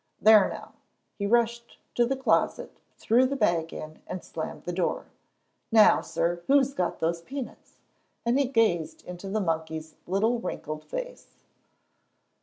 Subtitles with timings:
[0.19, 0.73] "There now!"
[1.19, 5.05] He rushed to the closet, threw the bag in, and slammed the door.
[5.71, 6.41] "Now, sir!
[6.47, 7.77] who's got those peanuts?"
[8.25, 11.37] and he gazed into the monkey's little wrinkled face.